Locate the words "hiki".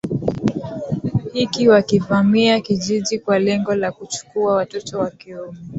1.33-1.67